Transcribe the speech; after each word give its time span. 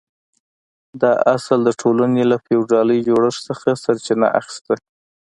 دا 1.01 1.11
اصل 1.35 1.59
د 1.63 1.69
ټولنې 1.81 2.23
له 2.31 2.37
فیوډالي 2.45 2.97
جوړښت 3.07 3.41
څخه 3.49 3.69
سرچینه 3.83 4.27
اخیسته. 4.39 4.73